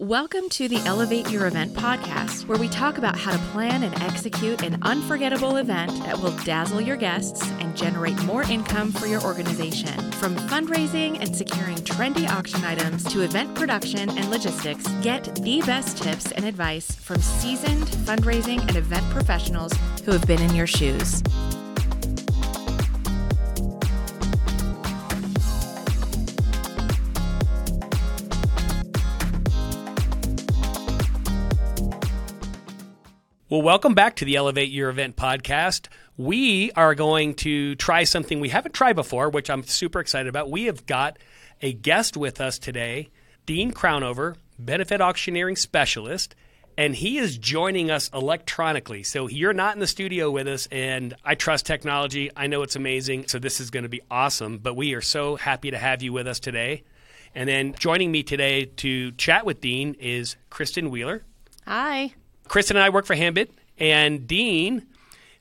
[0.00, 4.00] Welcome to the Elevate Your Event podcast, where we talk about how to plan and
[4.00, 9.20] execute an unforgettable event that will dazzle your guests and generate more income for your
[9.24, 10.12] organization.
[10.12, 16.00] From fundraising and securing trendy auction items to event production and logistics, get the best
[16.00, 19.72] tips and advice from seasoned fundraising and event professionals
[20.04, 21.24] who have been in your shoes.
[33.50, 35.86] Well, welcome back to the Elevate Your Event podcast.
[36.18, 40.50] We are going to try something we haven't tried before, which I'm super excited about.
[40.50, 41.18] We have got
[41.62, 43.08] a guest with us today,
[43.46, 46.34] Dean Crownover, benefit auctioneering specialist,
[46.76, 49.02] and he is joining us electronically.
[49.02, 52.30] So you're not in the studio with us, and I trust technology.
[52.36, 53.28] I know it's amazing.
[53.28, 54.58] So this is going to be awesome.
[54.58, 56.82] But we are so happy to have you with us today.
[57.34, 61.24] And then joining me today to chat with Dean is Kristen Wheeler.
[61.64, 62.12] Hi.
[62.48, 64.86] Kristen and I work for Handbid, and Dean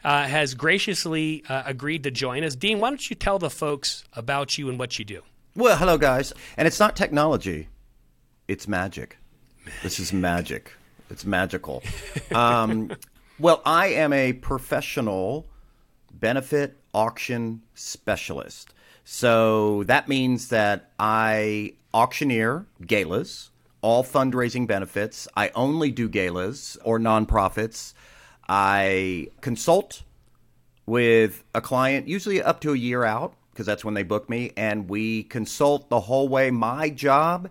[0.04, 2.56] uh, has graciously uh, agreed to join us.
[2.56, 5.22] Dean, why don't you tell the folks about you and what you do?
[5.56, 6.34] Well, hello, guys.
[6.56, 7.70] And it's not technology,
[8.48, 9.18] it's magic.
[9.84, 10.74] This is magic.
[11.10, 11.84] It's magical.
[12.34, 12.92] Um,
[13.40, 15.48] well, I am a professional
[16.12, 18.74] benefit auction specialist.
[19.04, 25.28] So that means that I auctioneer galas all fundraising benefits.
[25.36, 27.94] I only do galas or nonprofits.
[28.50, 30.04] I consult
[30.86, 34.52] with a client, usually up to a year out, because that's when they book me,
[34.56, 36.50] and we consult the whole way.
[36.50, 37.50] My job,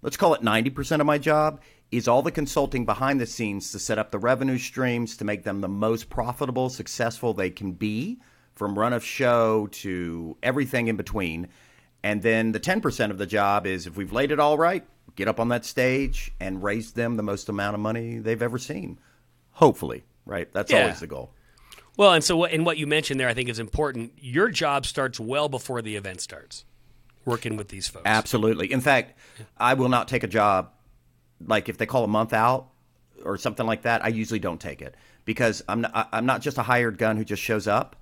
[0.00, 3.78] let's call it 90% of my job, is all the consulting behind the scenes to
[3.78, 8.18] set up the revenue streams to make them the most profitable, successful they can be,
[8.54, 11.48] from run of show to everything in between.
[12.02, 14.84] And then the 10% of the job is if we've laid it all right,
[15.16, 18.58] get up on that stage and raise them the most amount of money they've ever
[18.58, 18.98] seen.
[19.52, 20.52] Hopefully, right?
[20.52, 20.82] That's Yeah.
[20.82, 21.32] always the goal.
[21.96, 24.12] Well, and so what, and what you mentioned there, I think is important.
[24.18, 26.64] Your job starts well before the event starts,
[27.26, 28.06] working with these folks.
[28.06, 28.72] Absolutely.
[28.72, 29.18] In fact,
[29.58, 30.70] I will not take a job
[31.46, 32.68] like if they call a month out
[33.24, 34.02] or something like that.
[34.04, 34.94] I usually don't take it
[35.26, 37.96] because I'm not, I'm not just a hired gun who just shows up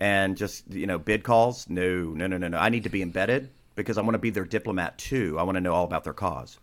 [0.00, 1.68] and just you know bid calls.
[1.68, 2.56] No, no, no, no, no.
[2.58, 5.38] I need to be embedded because I want to be their diplomat too.
[5.38, 6.58] I want to know all about their cause.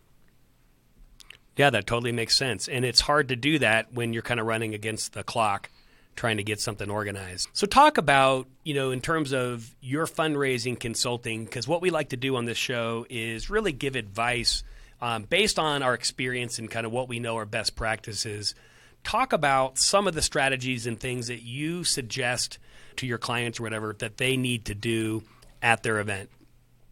[1.56, 2.68] Yeah, that totally makes sense.
[2.68, 5.70] And it's hard to do that when you're kind of running against the clock
[6.16, 7.48] trying to get something organized.
[7.52, 12.10] So talk about, you know, in terms of your fundraising consulting because what we like
[12.10, 14.62] to do on this show is really give advice
[15.00, 18.54] um, based on our experience and kind of what we know are best practices.
[19.02, 22.58] Talk about some of the strategies and things that you suggest
[22.96, 25.24] to your clients or whatever that they need to do
[25.62, 26.30] at their event.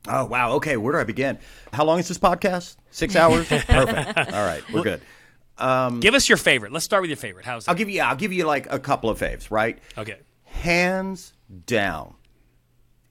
[0.08, 0.52] Oh wow.
[0.54, 1.38] Okay, where do I begin?
[1.72, 2.76] How long is this podcast?
[2.90, 3.46] Six hours.
[3.48, 4.18] Perfect.
[4.18, 5.00] All right, we're good.
[6.00, 6.72] Give us your favorite.
[6.72, 7.44] Let's start with your favorite.
[7.44, 7.70] How's that?
[7.70, 8.00] I'll give you.
[8.00, 9.50] I'll give you like a couple of faves.
[9.50, 9.78] Right.
[9.96, 10.18] Okay.
[10.44, 11.32] hands
[11.66, 12.14] down,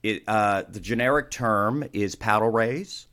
[0.02, 3.06] it, uh, the generic term is paddle raise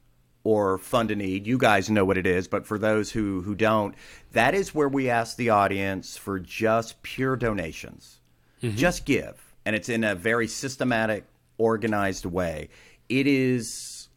[0.43, 1.45] or fund a need.
[1.45, 3.93] You guys know what it is, but for those who, who don't,
[4.31, 8.19] that is where we ask the audience for just pure donations.
[8.61, 9.41] Just give.
[9.65, 11.25] And it's in a very systematic,
[11.57, 12.69] organized way.
[13.09, 14.09] It is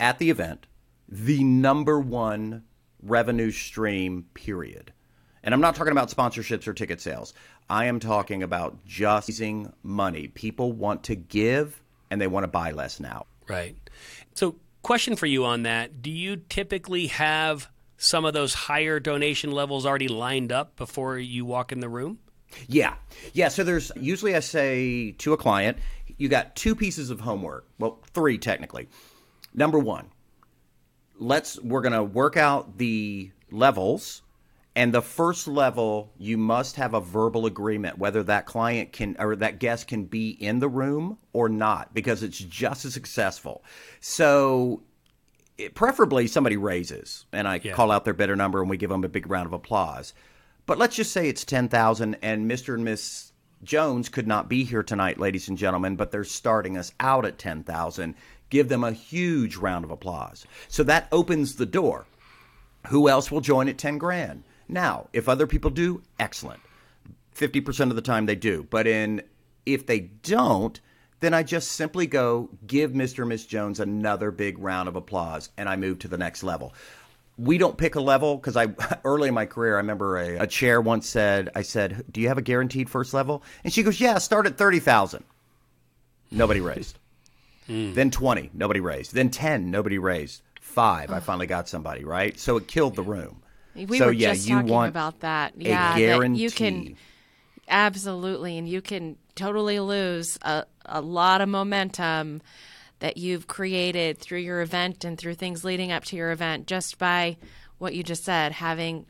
[0.00, 0.66] at the event
[1.08, 2.64] the number one
[3.02, 4.92] revenue stream, period.
[5.44, 7.34] And I'm not talking about sponsorships or ticket sales.
[7.68, 10.28] I am talking about just using money.
[10.28, 13.26] People want to give and they want to buy less now.
[13.48, 13.76] Right.
[14.34, 19.50] So, question for you on that: Do you typically have some of those higher donation
[19.50, 22.18] levels already lined up before you walk in the room?
[22.68, 22.94] Yeah.
[23.32, 23.48] Yeah.
[23.48, 25.78] So there's usually I say to a client,
[26.22, 27.66] you got two pieces of homework.
[27.80, 28.88] Well, three technically.
[29.52, 30.06] Number one,
[31.18, 34.22] let's we're gonna work out the levels.
[34.76, 39.34] And the first level, you must have a verbal agreement whether that client can or
[39.36, 43.64] that guest can be in the room or not, because it's just as successful.
[44.00, 44.84] So
[45.58, 47.72] it, preferably somebody raises and I Yeah.
[47.72, 50.14] call out their better number and we give them a big round of applause.
[50.66, 52.74] But let's just say it's 10,000 and Mr.
[52.74, 53.31] and Miss
[53.64, 57.38] Jones could not be here tonight, ladies and gentlemen, but they're starting us out at
[57.38, 58.14] 10,000.
[58.50, 60.46] Give them a huge round of applause.
[60.68, 62.06] So that opens the door.
[62.88, 64.42] Who else will join at 10 grand?
[64.68, 66.60] Now, if other people do, excellent.
[67.36, 68.66] 50% of the time they do.
[68.68, 69.22] But in
[69.64, 70.80] if they don't,
[71.20, 73.20] then I just simply go give Mr.
[73.20, 76.74] and Miss Jones another big round of applause and I move to the next level.
[77.42, 78.68] We don't pick a level because I
[79.04, 82.28] early in my career I remember a, a chair once said I said, "Do you
[82.28, 85.24] have a guaranteed first level?" And she goes, "Yeah, start at 30,000."
[86.30, 86.98] Nobody raised.
[87.66, 87.92] Hmm.
[87.92, 89.14] Then 20, nobody raised.
[89.14, 90.42] Then 10, nobody raised.
[90.60, 92.38] five, I finally got somebody right.
[92.38, 93.42] So it killed the room.
[93.74, 95.54] We so were yeah, just you talking want about that.
[95.56, 96.42] Yeah, that guarantee.
[96.42, 96.96] you can
[97.68, 102.42] absolutely, and you can totally lose a, a lot of momentum
[103.02, 106.98] that you've created through your event and through things leading up to your event just
[106.98, 107.36] by
[107.78, 109.06] what you just said, having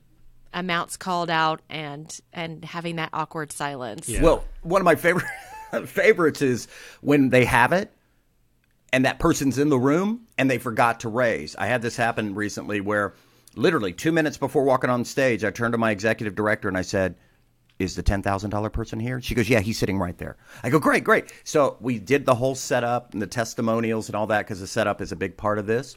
[0.55, 4.09] amounts called out and and having that awkward silence.
[4.09, 4.23] Yeah.
[4.23, 5.27] Well, one of my favorite
[5.87, 6.69] favorites is
[7.03, 7.93] when they have it
[8.95, 11.55] and that person's in the room and they forgot to raise.
[11.57, 13.13] I had this happen recently where
[13.57, 16.83] literally 2 minutes before walking on stage, I turned to my executive director and I
[16.83, 17.15] said,
[17.83, 21.05] "Is the $10,000 person here?" She goes, "Yeah, he's sitting right there." I go, "Great,
[21.05, 24.67] great." So, we did the whole setup and the testimonials and all that cuz the
[24.67, 25.97] setup is a big part of this.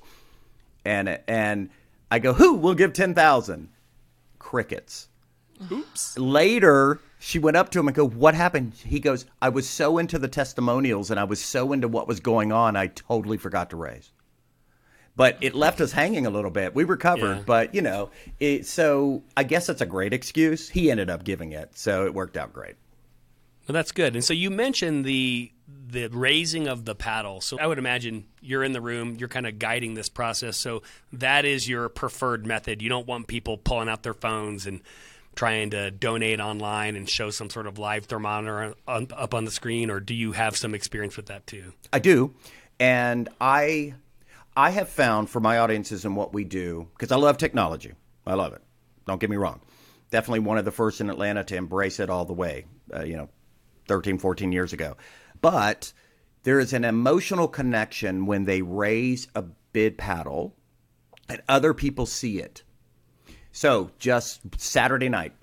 [0.83, 1.69] And and
[2.09, 3.69] I go, "Who will give 10,000?"
[4.39, 5.07] Crickets
[5.71, 6.17] Oops.
[6.17, 9.97] later she went up to him and go what happened he goes i was so
[9.97, 13.69] into the testimonials and i was so into what was going on i totally forgot
[13.69, 14.11] to raise
[15.15, 17.43] but it left us hanging a little bit we recovered Yeah.
[17.45, 18.09] but you know
[18.39, 22.13] it, so i guess that's a great excuse he ended up giving it so it
[22.13, 22.75] worked out great
[23.67, 24.13] Well, that's good.
[24.15, 25.51] And so you mentioned the
[25.87, 27.41] the raising of the paddle.
[27.41, 30.57] So I would imagine you're in the room, you're kind of guiding this process.
[30.57, 30.83] So
[31.13, 32.83] that is your preferred method.
[32.83, 34.81] You don't want people pulling out their phones and
[35.33, 39.51] trying to donate online and show some sort of live thermometer on, up on the
[39.51, 41.73] screen, or do you have some experience with that too?
[41.91, 42.35] I do,
[42.79, 43.95] and I
[44.55, 47.93] I have found for my audiences and what we do because I love technology.
[48.25, 48.61] I love it.
[49.05, 49.61] Don't get me wrong.
[50.11, 52.65] Definitely one of the first in Atlanta to embrace it all the way.
[52.93, 53.29] Uh, you know,
[53.87, 54.95] 13, 14 years ago.
[55.41, 55.91] But
[56.43, 60.55] there is an emotional connection when they raise a bid paddle
[61.27, 62.63] and other people see it.
[63.51, 65.33] So just Saturday night,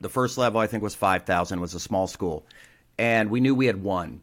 [0.00, 2.46] the first level I think was 5,000 was a small school.
[2.98, 4.22] And we knew we had one.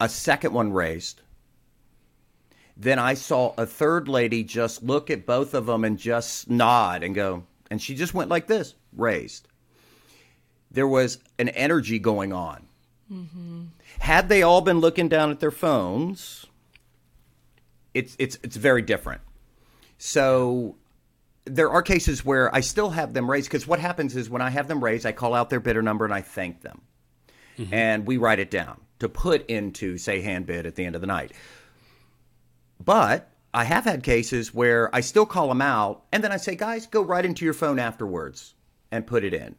[0.00, 1.20] A second one raised.
[2.76, 7.02] Then I saw a third lady just look at both of them and just nod
[7.02, 9.46] and go, and she just went like this, raised.
[10.70, 12.66] There was an energy going on.
[13.12, 13.62] Mm-hmm.
[14.00, 16.46] Had they all been looking down at their phones,
[17.92, 19.20] it's it's it's very different.
[19.98, 20.74] So
[21.44, 24.50] there are cases where I still have them raised because what happens is when I
[24.50, 26.80] have them raised, I call out their bidder number and I thank them,
[27.56, 27.72] mm-hmm.
[27.72, 31.06] and we write it down to put into say Handbid at the end of the
[31.06, 31.32] night.
[32.82, 36.54] But I have had cases where I still call them out and then I say,
[36.56, 38.54] guys, go right into your phone afterwards
[38.90, 39.54] and put it in.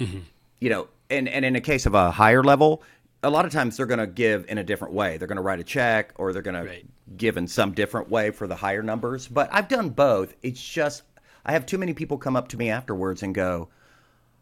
[0.00, 0.18] Mm-hmm.
[0.60, 2.82] You know, and, and in a case of a higher level,
[3.22, 5.16] a lot of times they're going to give in a different way.
[5.16, 6.84] They're going to write a check or they're going Right.
[6.84, 9.28] to give in some different way for the higher numbers.
[9.28, 10.34] But I've done both.
[10.42, 11.02] It's just,
[11.44, 13.68] I have too many people come up to me afterwards and go,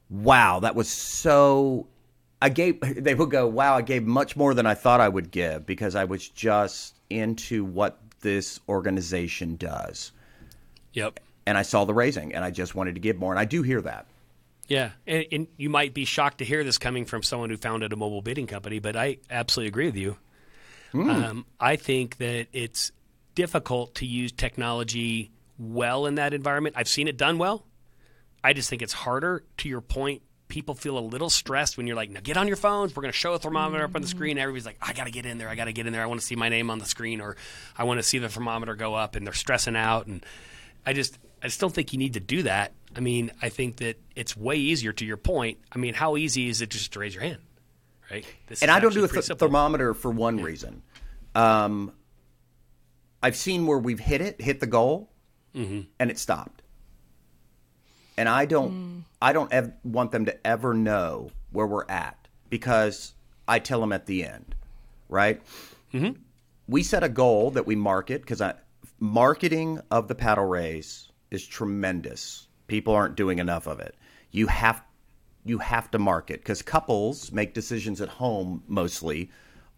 [0.09, 1.87] wow, that was so.
[2.43, 5.31] I gave, they would go, wow, I gave much more than I thought I would
[5.31, 10.13] give because I was just into what this organization does.
[10.93, 11.21] Yep.
[11.47, 13.33] And I saw the raising and I just wanted to give more.
[13.33, 14.07] And I do hear that.
[14.69, 17.93] Yeah, and, and you might be shocked to hear this coming from someone who founded
[17.93, 20.17] a mobile bidding company, but I absolutely agree with you.
[20.95, 22.93] Um, I think that it's
[23.35, 26.77] difficult to use technology well in that environment.
[26.79, 27.65] I've seen it done well.
[28.43, 29.45] I just think it's harder.
[29.59, 32.57] To your point, people feel a little stressed when you're like, "Now get on your
[32.59, 32.95] phones.
[32.95, 35.11] We're going to show a thermometer up on the screen." Everybody's like, "I got to
[35.11, 35.49] get in there.
[35.49, 36.03] I got to get in there.
[36.03, 37.37] I want to see my name on the screen, or
[37.79, 40.25] I want to see the thermometer go up." And they're stressing out, and
[40.85, 42.73] I just, I just don't think you need to do that.
[42.95, 44.93] I mean, I think that it's way easier.
[44.93, 47.39] To your point, I mean, how easy is it just to raise your hand,
[48.11, 48.27] right?
[48.49, 50.83] This and I don't do a th- thermometer for one reason.
[51.35, 51.93] Um,
[53.23, 55.09] I've seen where we've hit it, hit the goal,
[55.55, 55.81] Mm-hmm.
[55.99, 56.63] and it stopped.
[58.21, 63.15] And I don't, I don't ev- want them to ever know where we're at because
[63.49, 64.55] I tell them at the end,
[65.09, 65.41] right?
[65.95, 66.21] Mm-hmm.
[66.69, 68.43] We set a goal that we market because
[68.99, 72.47] marketing of the paddle raise is tremendous.
[72.67, 73.95] People aren't doing enough of it.
[74.33, 74.83] You have
[75.47, 79.31] you have to market because couples make decisions at home mostly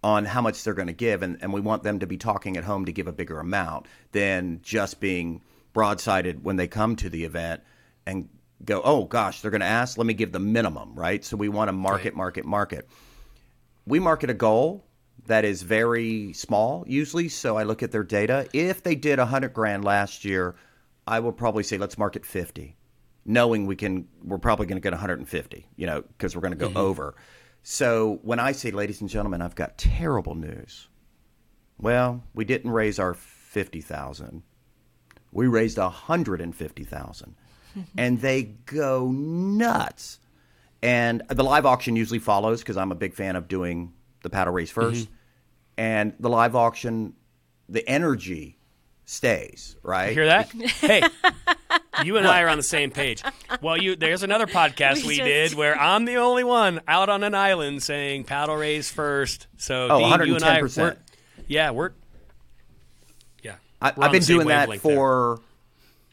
[0.02, 2.56] on how much they're going to give and, and we want them to be talking
[2.56, 5.40] at home to give a bigger amount than just being
[5.72, 7.62] broadsided when they come to the event
[8.06, 8.28] and
[8.64, 9.98] go oh gosh they're going to ask?
[9.98, 11.24] Let me give the minimum right?
[11.24, 12.16] So we want to market Right.
[12.16, 12.88] market market.
[13.86, 14.84] We market a goal
[15.26, 18.48] that is very small usually so i look at their data.
[18.52, 20.56] If they did 100 grand last year
[21.06, 22.76] i will probably say let's market 50
[23.24, 26.58] knowing we can we're probably going to get 150 you know because we're going to
[26.58, 26.76] go mm-hmm.
[26.76, 27.14] over.
[27.62, 30.88] So when i say ladies and gentlemen i've got terrible news
[31.78, 34.42] well we didn't raise our 50000
[35.30, 37.34] we raised 150000
[37.96, 40.18] and they go nuts
[40.82, 44.52] and the live auction usually follows because i'm a big fan of doing the paddle
[44.52, 44.92] raise mm-hmm.
[44.92, 45.08] 1st
[45.78, 47.14] and the live auction
[47.68, 48.58] the energy
[49.04, 50.08] stays, right?
[50.08, 50.52] You hear that?
[50.52, 51.02] hey,
[52.04, 53.22] you and I are on the same page.
[53.60, 57.08] Well, you there's another podcast we, We just- did where I'm the only one out
[57.08, 59.46] on an island saying paddle raise first.
[59.56, 60.78] So Oh, Dean, you and I, 110%.
[60.78, 60.96] we're,
[61.46, 61.92] yeah, we're
[63.42, 63.56] yeah.
[63.80, 64.96] I, we're I've been doing that wavelength there.
[64.96, 65.40] for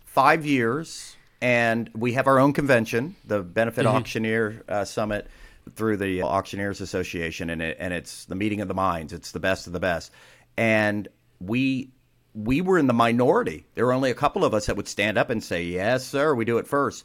[0.05, 3.95] five years, and we have our own convention, the Benefit Mm-hmm.
[3.95, 5.27] Auctioneer uh, Summit,
[5.75, 9.13] through the Auctioneers Association, and it, and it's the meeting of the minds.
[9.13, 10.11] It's the best of the best,
[10.57, 11.07] and
[11.39, 11.91] we
[12.33, 13.65] we were in the minority.
[13.75, 16.33] There were only a couple of us that would stand up and say, "Yes, sir,
[16.33, 17.03] we do it first.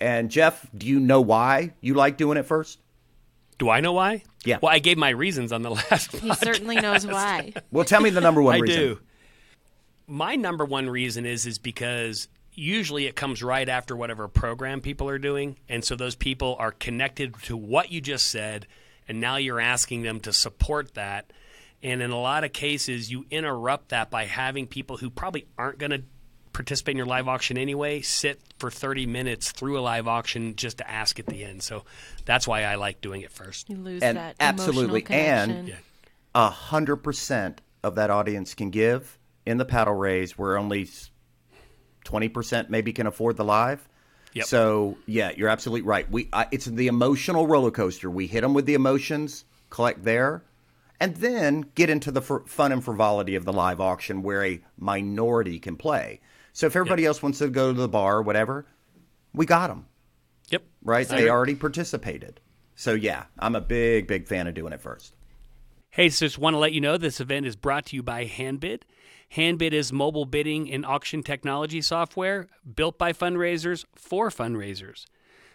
[0.00, 2.80] And Jeff, do you know why you like doing it first?
[3.58, 4.24] Do I know why?
[4.44, 4.58] Yeah.
[4.60, 7.52] Well, I gave my reasons on the last He certainly knows why.
[7.70, 8.80] Well, tell me the number one I reason.
[8.80, 9.00] do.
[10.06, 15.08] My number one reason is is because usually it comes right after whatever program people
[15.08, 18.66] are doing, and so those people are connected to what you just said,
[19.08, 21.32] and now you're asking them to support that.
[21.82, 25.78] And in a lot of cases, you interrupt that by having people who probably aren't
[25.78, 26.02] going to
[26.54, 30.78] participate in your live auction anyway sit for 30 minutes through a live auction just
[30.78, 31.62] to ask at the end.
[31.64, 31.84] So
[32.24, 33.68] that's why I like doing it first.
[33.68, 35.66] You lose And that absolutely, emotional and- connection.
[35.66, 35.74] Yeah.
[36.46, 40.88] a hundred percent of that audience can give in the paddle raise where only
[42.04, 43.88] twenty percent maybe can afford the live.
[44.34, 44.46] Yep.
[44.46, 46.10] So yeah, you're absolutely right.
[46.10, 48.10] We I, it's the emotional roller coaster.
[48.10, 50.42] We hit them with the emotions, collect there,
[51.00, 55.58] and then get into the fun and frivolity of the live auction where a minority
[55.58, 56.20] can play.
[56.52, 58.66] So if everybody else wants to go to the bar or whatever,
[59.32, 59.86] we got them
[60.50, 60.62] Yep.
[60.82, 61.08] right.
[61.08, 62.40] They already participated.
[62.76, 65.14] So yeah, I'm a big big fan of doing it first.
[65.90, 68.24] Hey, so just want to let you know this event is brought to you by
[68.24, 68.84] Handbid.
[69.34, 75.06] Handbid is mobile bidding and auction technology software built by fundraisers for fundraisers.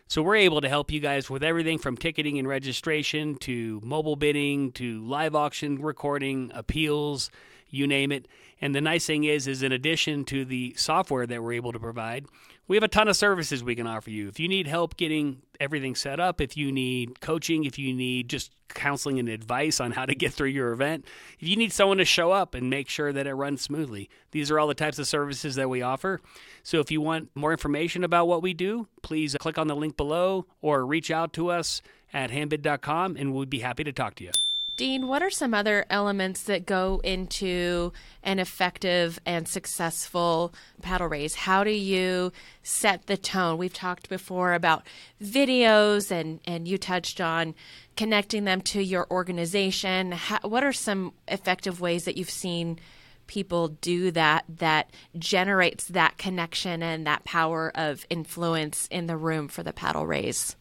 [0.05, 4.17] So we're able to help you guys with everything from ticketing and registration to mobile
[4.17, 7.31] bidding to live auction recording, appeals,
[7.69, 8.27] you name it.
[8.61, 11.79] And the nice thing is is in addition to the software that we're able to
[11.79, 12.25] provide,
[12.67, 14.27] we have a ton of services we can offer you.
[14.27, 18.29] If you need help getting everything set up, if you need coaching, if you need
[18.29, 21.05] just counseling and advice on how to get through your event,
[21.39, 24.51] if you need someone to show up and make sure that it runs smoothly, these
[24.51, 26.21] are all the types of services that we offer.
[26.61, 29.97] So if you want more information about what we do, please click on the link
[29.97, 31.81] below or reach out to us
[32.13, 34.31] at handbid.com and we'd be happy to talk to you.
[34.79, 37.91] Dean, what are some other elements that go into
[38.24, 41.36] an effective and successful paddle raise?
[41.36, 42.31] How do you
[42.63, 43.57] set the tone?
[43.57, 44.83] We've talked before about
[45.21, 47.55] videos, and, and you touched on
[47.98, 50.13] connecting them to your organization.
[50.13, 52.79] How, what are some effective ways that you've seen
[53.27, 59.50] people do that that generates that connection and that power of influence in the room
[59.50, 60.55] for the paddle raise?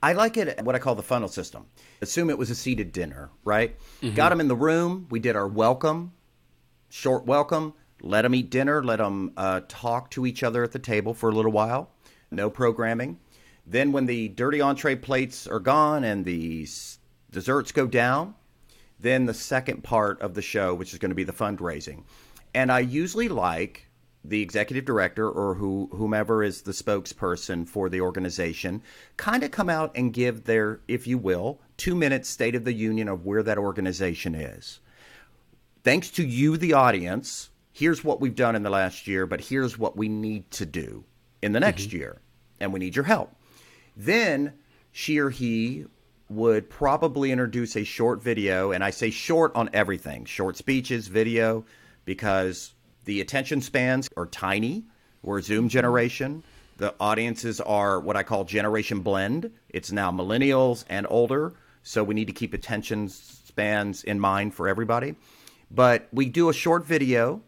[0.00, 1.66] I like it what I call the funnel system.
[2.00, 3.76] Assume it was a seated dinner, right?
[4.14, 5.06] Got them in the room.
[5.10, 6.12] We did our welcome,
[6.88, 7.74] short welcome.
[8.00, 8.82] Let them eat dinner.
[8.84, 11.90] Let them uh, talk to each other at the table for a little while.
[12.30, 13.18] No programming.
[13.66, 16.98] Then, when the dirty entree plates are gone and the s-
[17.30, 18.34] desserts go down,
[19.00, 22.04] then the second part of the show, which is going to be the fundraising.
[22.54, 23.88] And I usually like
[24.24, 28.82] the executive director or who, whomever is the spokesperson for the organization
[29.16, 32.72] kind of come out and give their, if you will, two minutes state of the
[32.72, 34.80] union of where that organization is.
[35.84, 39.78] Thanks to you, the audience, here's what we've done in the last year, but here's
[39.78, 41.04] what we need to do
[41.40, 41.98] in the next mm-hmm.
[41.98, 42.20] year.
[42.60, 43.34] And we need your help.
[43.96, 44.52] Then
[44.92, 45.86] she or he
[46.28, 51.64] would probably introduce a short video, and I say short on everything short speeches, video,
[52.04, 54.84] because the attention spans are tiny.
[55.22, 55.68] We're a Zoom mm-hmm.
[55.68, 56.42] generation.
[56.76, 59.50] The audiences are what I call generation blend.
[59.68, 64.68] It's now millennials and older, so we need to keep attention spans in mind for
[64.68, 65.16] everybody.
[65.70, 67.42] But we do a short video,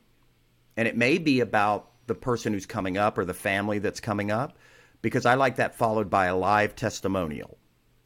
[0.77, 4.31] and it may be about the person who's coming up or the family that's coming
[4.31, 4.59] up
[5.03, 7.57] because I like that followed by a live testimonial.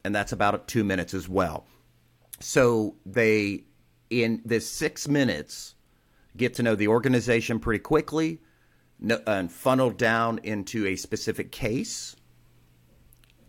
[0.03, 1.65] And that's about two minutes as well.
[2.39, 3.63] So they,
[4.09, 5.73] in this six minutes,
[6.37, 8.39] get to know the organization pretty quickly
[9.25, 12.15] and funnel down into a specific case.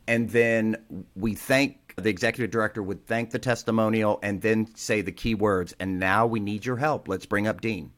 [0.09, 5.12] And then we thank the executive director would thank the testimonial and then say the
[5.12, 5.74] key words.
[5.80, 7.08] And now we need your help.
[7.08, 7.92] Let's bring up Dean.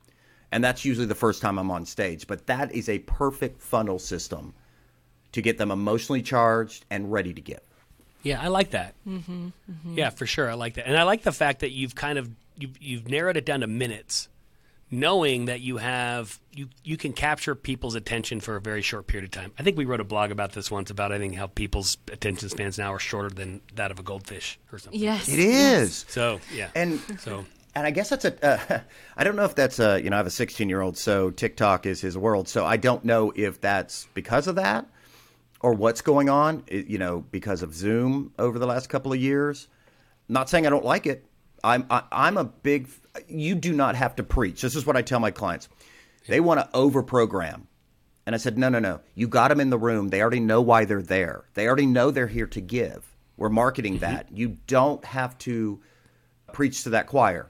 [0.50, 2.26] And that's usually the first time I'm on stage.
[2.26, 4.54] But that is a perfect funnel system
[5.32, 7.60] to get them emotionally charged and ready to give.
[8.22, 8.94] Yeah, I like that.
[9.06, 9.48] Mm-hmm,
[9.94, 12.28] Yeah, for sure, I like that, and I like the fact that you've kind of
[12.56, 14.28] you've, you've narrowed it down to minutes,
[14.90, 19.25] knowing that you have you you can capture people's attention for a very short period
[19.25, 19.52] of time.
[19.59, 22.49] I think we wrote a blog about this once about I think how people's attention
[22.49, 25.00] spans now are shorter than that of a goldfish or something.
[25.00, 25.28] Yes.
[25.28, 26.04] It is.
[26.09, 27.45] So yeah, And so
[27.78, 28.45] and I guess that's a.
[28.45, 28.80] Uh,
[29.16, 30.02] I don't know if that's a.
[30.02, 32.49] You know, I have a 16 year old, so TikTok is his world.
[32.49, 34.87] So I don't know if that's because of that,
[35.61, 36.64] or what's going on.
[36.68, 39.68] You know, because of Zoom over the last couple of years.
[40.28, 41.25] Not saying I don't like it.
[41.68, 42.88] I'm I, am i am a big.
[43.28, 44.60] You do not have to preach.
[44.60, 45.68] This is what I tell my clients.
[46.26, 47.66] They want to over program.
[48.26, 49.00] And I said, no, no, no.
[49.14, 50.08] You got them in the room.
[50.08, 51.46] They already know why they're there.
[51.54, 53.16] They already know they're here to give.
[53.38, 54.12] We're marketing mm-hmm.
[54.12, 54.26] that.
[54.30, 55.80] You don't have to
[56.52, 57.48] preach to that choir.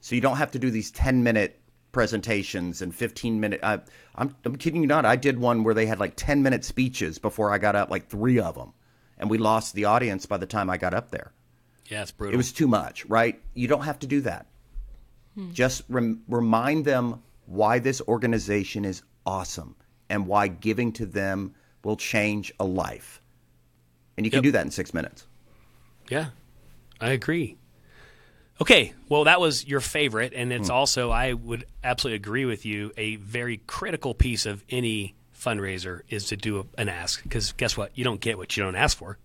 [0.00, 1.58] So you don't have to do these 10 minute
[1.92, 3.60] presentations and 15 minute.
[3.62, 3.80] I,
[4.14, 5.06] I'm, I'm kidding you not.
[5.06, 8.08] I did one where they had like 10 minute speeches before I got up, like
[8.08, 8.74] three of them.
[9.16, 11.32] And we lost the audience by the time I got up there.
[11.88, 12.34] Yeah, it's brutal.
[12.34, 13.40] It was too much, right?
[13.54, 14.46] You don't have to do that.
[15.34, 15.52] Hmm.
[15.52, 19.74] Just rem- remind them why this organization is awesome
[20.08, 23.20] and why giving to them will change a life.
[24.16, 25.26] And you can do that in six minutes.
[26.08, 26.26] Yeah,
[27.00, 27.56] I agree.
[28.60, 30.74] Okay, well, that was your favorite, and it's hmm.
[30.74, 36.26] also, I would absolutely agree with you, a very critical piece of any fundraiser is
[36.26, 37.22] to do a, an ask.
[37.22, 37.92] Because guess what?
[37.94, 39.18] You don't get what you don't ask for.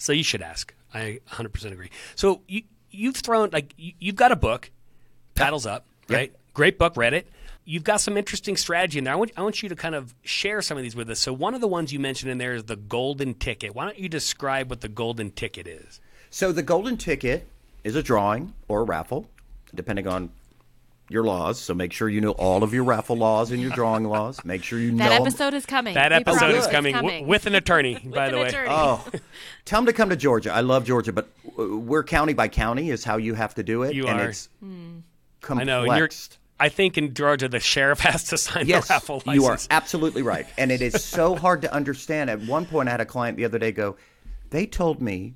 [0.00, 0.74] So you should ask.
[0.92, 1.90] I 100% agree.
[2.16, 4.70] So you, you've thrown, like, you, have got a book,
[5.34, 6.30] Paddles Up, right?
[6.30, 6.40] Yep.
[6.54, 7.28] Great book, read it
[7.64, 9.12] you've got some interesting strategy in there.
[9.12, 11.20] I want, I want you to kind of share some of these with us.
[11.20, 13.74] So, one of the ones you mentioned in there is the golden ticket.
[13.74, 16.00] Why don't you describe what the golden ticket is?
[16.30, 17.46] So, the golden ticket
[17.84, 19.28] is a drawing or a raffle,
[19.74, 20.30] depending on
[21.10, 21.58] your laws.
[21.58, 24.42] So make sure you know all of your raffle laws and your drawing laws.
[24.44, 25.54] Make sure you know that episode them.
[25.54, 25.94] is coming.
[25.94, 27.10] That episode is coming, coming.
[27.10, 28.48] W- with an attorney, by the way.
[28.48, 28.68] Attorney.
[28.70, 29.04] Oh,
[29.64, 30.52] tell them to come to Georgia.
[30.52, 33.82] I love Georgia, but uh, we're county by county is how you have to do
[33.82, 33.94] it.
[33.94, 34.28] You and are.
[34.28, 34.48] It's
[35.40, 35.62] complex.
[35.62, 35.82] I know.
[35.82, 36.08] And you're,
[36.60, 39.34] I think in Georgia the sheriff has to sign yes, the raffle license.
[39.34, 40.46] You are absolutely right.
[40.56, 42.30] And it is so hard to understand.
[42.30, 43.96] At one point I had a client the other day go,
[44.50, 45.34] they told me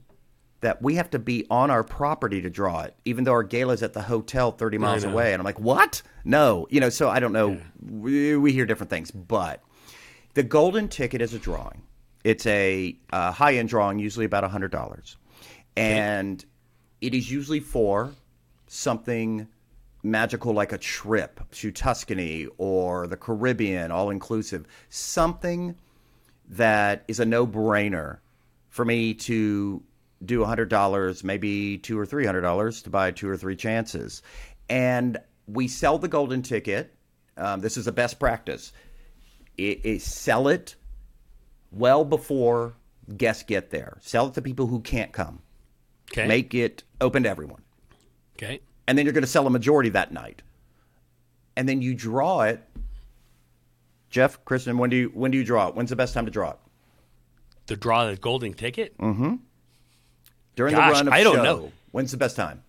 [0.64, 3.75] that we have to be on our property to draw it, even though our gala
[3.75, 5.35] is at the hotel 30 miles away.
[5.35, 6.00] And I'm like, what?
[6.25, 6.66] No.
[6.71, 7.50] You know, so I don't know.
[7.50, 7.61] Yeah.
[7.90, 9.11] We, we, hear different things.
[9.11, 9.62] But
[10.33, 11.83] the golden ticket is a drawing.
[12.25, 15.17] It's a uh, high end drawing, usually about $100.
[15.76, 16.49] And okay.
[17.02, 18.12] it is usually for
[18.67, 19.47] something
[20.02, 24.65] magical like a trip to Tuscany or the Caribbean, all inclusive.
[24.88, 25.76] Something
[26.49, 28.21] that is a no brainer
[28.71, 29.82] for me to
[30.25, 34.23] do $100, maybe two or $300 to buy two or three chances.
[34.69, 36.95] And we sell the golden ticket.
[37.37, 38.73] Um, this is a best practice.
[39.56, 40.75] It, it, sell it
[41.71, 42.75] well before
[43.17, 43.99] guests get there.
[44.00, 45.41] Sell it to people who can't come.
[46.13, 46.26] Okay.
[46.26, 47.63] Make it open to everyone.
[48.37, 50.43] Okay and then you're going to sell a majority that night.
[51.56, 52.63] And then you draw it.
[54.10, 55.75] Jeff, Kristen, when do you when do you draw it?
[55.75, 56.58] When's the best time to draw it?
[57.69, 58.97] To draw the golden ticket?
[58.99, 59.37] Mm-hmm.
[60.56, 61.43] During Gosh, the run of I don't show.
[61.43, 61.73] know.
[61.93, 62.62] When's the best time?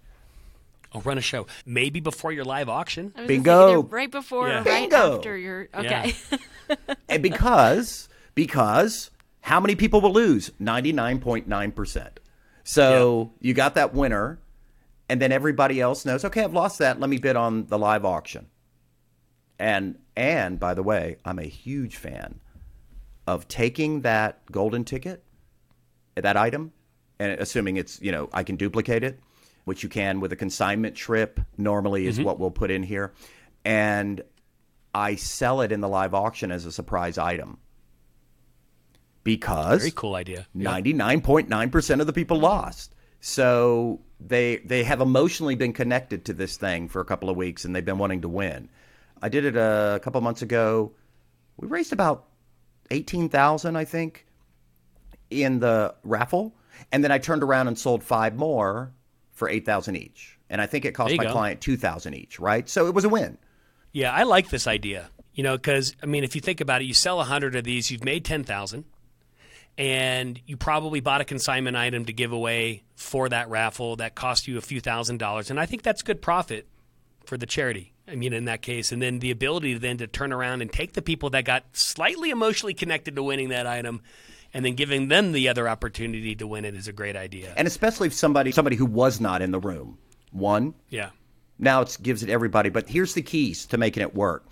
[0.94, 1.46] I'll run a show.
[1.66, 3.14] Maybe before your live auction.
[3.28, 3.84] Bingo.
[3.84, 4.62] Right before yeah.
[4.62, 5.18] or right Bingo.
[5.18, 6.16] after your okay.
[6.70, 6.78] Yeah.
[7.10, 10.52] and because because how many people will lose?
[10.58, 12.20] Ninety nine point nine percent.
[12.64, 14.40] So you got that winner
[15.10, 17.00] and then everybody else knows, okay, I've lost that.
[17.00, 18.48] Let me bid on the live auction.
[19.60, 22.40] And and by the way, I'm a huge fan
[23.28, 25.24] of taking that golden ticket,
[26.16, 26.72] that item,
[27.20, 29.20] and assuming it's you know I can duplicate it,
[29.66, 31.40] which you can with a consignment trip.
[31.58, 32.26] Normally is mm-hmm.
[32.26, 33.14] what we'll put in here,
[33.64, 34.22] and
[34.94, 37.60] I sell it in the live auction as a surprise item
[39.26, 40.48] because very cool idea.
[40.54, 42.96] Ninety nine point nine percent of the people lost.
[43.20, 47.66] So they they have emotionally been connected to this thing for a couple of weeks,
[47.66, 48.70] and they've been wanting to win.
[49.22, 50.94] I did it a, couple months ago.
[51.58, 52.28] We raised about
[52.92, 54.28] eighteen thousand, I think,
[55.30, 56.56] in the raffle,
[56.92, 58.92] and then I turned around and sold five more
[59.32, 61.32] for eight thousand each, and I think it cost my go.
[61.32, 62.40] client two thousand each.
[62.40, 63.38] Right, so it was a win.
[63.92, 65.10] Yeah, I like this idea.
[65.34, 67.64] You know, because I mean, if you think about it, you sell a hundred of
[67.64, 68.86] these, you've made ten thousand
[69.78, 74.48] and you probably bought a consignment item to give away for that raffle that cost
[74.48, 75.50] you a few thousand dollars.
[75.50, 76.68] And I think that's good profit
[77.26, 77.92] for the charity.
[78.08, 80.94] I mean, in that case, and then the ability then to turn around and take
[80.94, 84.02] the people that got slightly emotionally connected to winning that item
[84.56, 87.54] and then giving them the other opportunity to win it is a great idea.
[87.58, 89.98] And especially if somebody somebody who was not in the room
[90.32, 90.74] won.
[90.90, 91.10] Yeah.
[91.60, 92.70] Now it gives it everybody.
[92.70, 94.48] But here's the keys to making it work.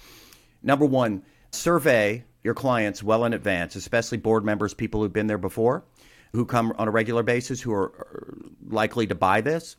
[0.61, 5.37] Number one, survey your clients well in advance, especially board members, people who've been there
[5.37, 5.85] before,
[6.33, 8.37] who come on a regular basis, who are
[8.67, 9.77] likely to buy this.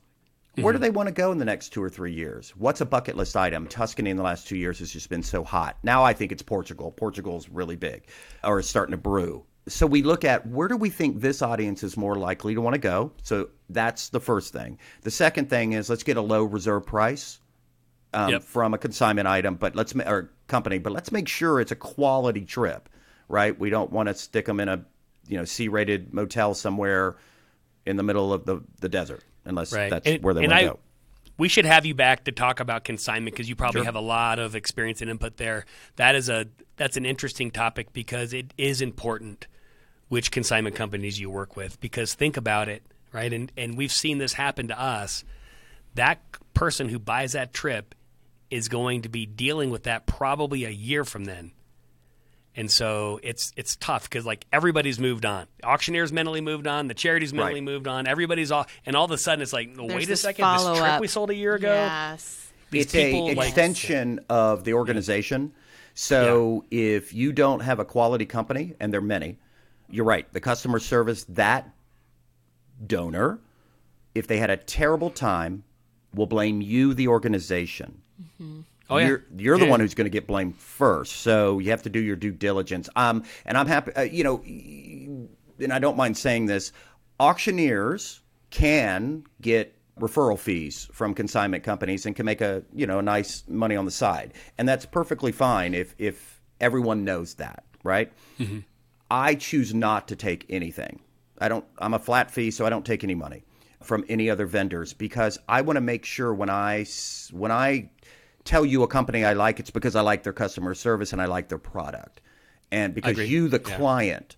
[0.55, 0.81] Where mm-hmm.
[0.81, 2.55] do they want to go in the next two or three years?
[2.57, 3.67] What's a bucket list item?
[3.67, 5.77] Tuscany in the last two years has just been so hot.
[5.83, 6.93] Now I think it's Portugal.
[6.93, 8.07] Portugal's really big
[8.43, 9.45] or is starting to brew.
[9.66, 12.74] So we look at where do we think this audience is more likely to want
[12.74, 13.12] to go?
[13.22, 14.79] So that's the first thing.
[15.03, 17.40] The second thing is let's get a low reserve price
[18.12, 18.42] um, Yep.
[18.42, 22.44] from a consignment item, but let's or company, but let's make sure it's a quality
[22.44, 22.88] trip,
[23.29, 23.59] right?
[23.59, 24.85] We don't want to stick them in a
[25.27, 27.16] you know C-rated motel somewhere
[27.87, 29.88] in the middle of the the desert, unless Right.
[29.88, 30.79] that's And- where they want to go.
[31.37, 34.38] We should have you back to talk about consignment because you probably have a lot
[34.38, 35.64] of experience and input there.
[35.96, 36.46] That is a
[36.77, 39.46] that's an interesting topic because it is important
[40.14, 43.33] which consignment companies you work with because think about it, right?
[43.33, 45.24] And and we've seen this happen to us.
[45.96, 46.20] That
[46.55, 47.94] person who buys that trip
[48.50, 51.50] is going to be dealing with that probably a year from then.
[52.57, 55.46] And so it's it's tough because like everybody's moved on.
[55.64, 56.87] Auctioneers mentally moved on.
[56.87, 57.64] The charities mentally Right.
[57.64, 58.07] moved on.
[58.07, 60.62] Everybody's all, and all of a sudden it's like, There's wait a this second, this
[60.62, 61.00] trip follow-up.
[61.00, 61.72] we sold a year ago.
[61.74, 62.53] Yes.
[62.70, 65.53] These it's people, a like- extension of the organization.
[65.94, 69.38] So if you don't have a quality company, and there are many,
[69.90, 70.31] you're right.
[70.33, 71.73] The customer service that
[72.87, 73.38] donor,
[74.14, 75.64] if they had a terrible time,
[76.14, 78.01] will blame you, the organization.
[78.90, 81.16] Oh yeah, You're, you're the one who's going to get blamed first.
[81.16, 82.88] So you have to do your due diligence.
[82.97, 86.73] Um, and I'm happy, uh, you know, and I don't mind saying this
[87.18, 88.20] auctioneers
[88.51, 93.75] can get referral fees from consignment companies and can make a, you know, nice money
[93.77, 94.35] on the side.
[94.59, 98.12] And that's perfectly fine if, if everyone knows that, right?
[99.11, 101.01] I choose not to take anything.
[101.38, 101.64] I don't.
[101.79, 103.45] I'm a flat fee, so I don't take any money
[103.83, 106.87] from any other vendors because I want to make sure when I
[107.33, 107.90] when I
[108.45, 111.27] tell you a company I like, it's because I like their customer service and I
[111.27, 112.21] like their product,
[112.71, 113.77] and because you, the Yeah.
[113.77, 114.37] client,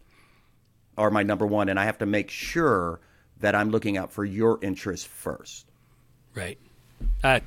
[0.98, 3.00] are my number one, and I have to make sure
[3.40, 5.66] that I'm looking out for your interests first.
[6.34, 6.58] Right.
[7.22, 7.42] I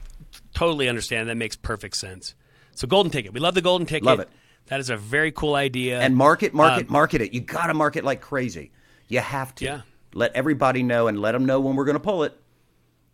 [0.53, 1.29] totally understand.
[1.29, 2.35] That makes perfect sense.
[2.75, 3.33] So golden ticket.
[3.33, 4.05] We love the golden ticket.
[4.05, 4.29] Love it.
[4.69, 5.99] That is a very cool idea.
[5.99, 7.33] And market, market, market it.
[7.33, 8.71] You got to market like crazy.
[9.07, 9.65] You have to.
[9.65, 9.81] Yeah.
[10.13, 12.39] Let everybody know and let them know when we're going to pull it.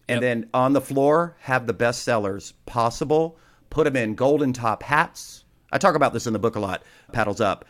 [0.07, 0.21] And Yep.
[0.21, 3.37] then on the floor, have the best sellers possible.
[3.69, 5.43] Put them in golden top hats.
[5.71, 6.83] I talk about this in the book a lot.
[7.11, 7.65] Paddles up.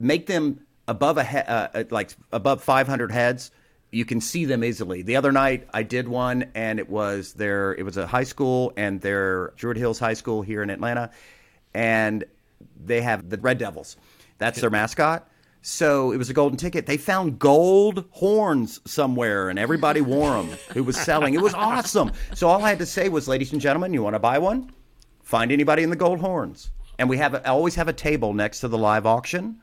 [0.00, 3.50] Make them above a he- uh, uh, like above 500 heads.
[3.90, 5.02] You can see them easily.
[5.02, 8.72] The other night I did one, and it was their it was a high school
[8.76, 11.10] and their Druid Hills High School here in Atlanta,
[11.72, 12.24] and
[12.84, 13.96] they have the Red Devils.
[14.38, 15.28] That's their mascot.
[15.62, 16.86] So it was a golden ticket.
[16.86, 20.56] They found gold horns somewhere, and everybody wore them.
[20.72, 21.34] Who was selling?
[21.34, 22.12] It was awesome.
[22.34, 24.70] So all I had to say was, "Ladies and gentlemen, you want to buy one?
[25.22, 28.60] Find anybody in the gold horns." And we have I always have a table next
[28.60, 29.60] to the live auction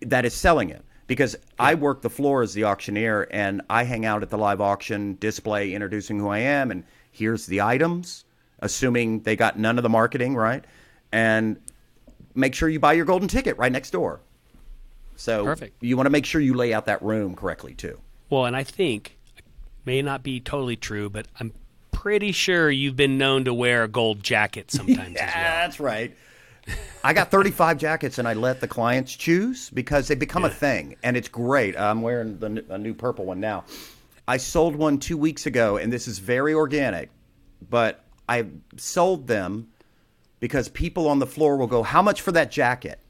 [0.00, 4.04] that is selling it because I work the floor as the auctioneer and I hang
[4.04, 8.24] out at the live auction display introducing who I am and here's the items
[8.60, 10.64] assuming they got none of the marketing right
[11.12, 11.56] and
[12.34, 14.20] make sure you buy your golden ticket right next door
[15.16, 15.82] so Perfect.
[15.82, 17.98] you want to make sure you lay out that room correctly too
[18.30, 19.16] well, and I think
[19.84, 21.52] may not be totally true, but I'm
[21.92, 25.34] pretty sure you've been known to wear a gold jacket sometimes as well.
[25.34, 26.16] that's right
[27.02, 30.96] I got 35 jackets and I let the clients choose because they become a thing
[31.02, 31.78] and it's great.
[31.78, 33.64] I'm wearing the, a new purple one now.
[34.26, 37.10] I sold one two weeks ago and this is very organic,
[37.68, 39.68] but I sold them
[40.44, 43.00] because people on the floor will go, How much for that jacket?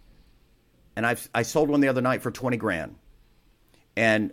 [0.94, 2.94] And I've, I sold one the other night for 20 grand.
[3.96, 4.32] And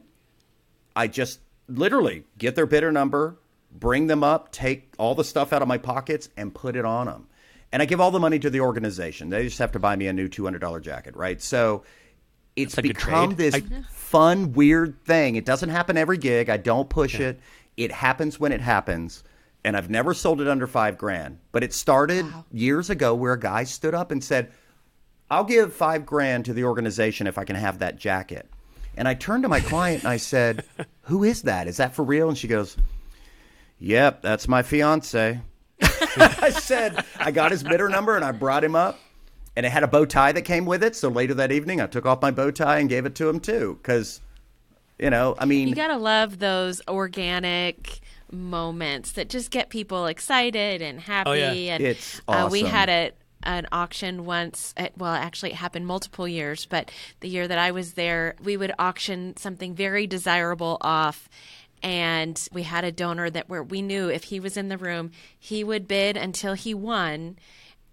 [0.96, 3.40] I just literally get their bidder number,
[3.72, 7.08] bring them up, take all the stuff out of my pockets, and put it on
[7.08, 7.28] them.
[7.72, 9.30] And I give all the money to the organization.
[9.30, 11.42] They just have to buy me a new two hundred dollar jacket, right?
[11.42, 11.82] So
[12.56, 15.38] it's a become this I- fun, weird thing.
[15.38, 16.52] It doesn't happen every gig.
[16.52, 17.40] I don't push it.
[17.78, 19.24] It happens when it happens.
[19.64, 21.38] And I've never sold it under five grand.
[21.52, 24.52] But it started years ago where a guy stood up and said,
[25.30, 28.50] I'll give five grand to the organization if I can have that jacket.
[28.98, 30.66] And I turned to my client and I said,
[31.04, 31.68] Who is that?
[31.68, 32.28] Is that for real?
[32.28, 32.76] And she goes,
[33.80, 35.40] Yep, that's my fiance.
[35.82, 39.00] I said, I got his bidder number and I brought him up.
[39.56, 40.96] And it had a bow tie that came with it.
[40.96, 43.40] So later that evening, I took off my bow tie and gave it to him
[43.40, 43.78] too.
[43.82, 44.22] Because,
[45.00, 50.82] you know, I mean, You gotta love those organic moments that just get people excited
[50.82, 51.30] and happy.
[51.30, 51.52] Oh, yeah.
[51.52, 53.12] And It's uh, we had a
[53.44, 54.74] an auction once.
[54.78, 58.58] At, well, actually, it happened multiple years, but the year that I was there, we
[58.58, 61.30] would auction something very desirable off.
[61.84, 65.12] And we had a donor that where we knew if he was in the room,
[65.40, 67.38] he would bid until he won,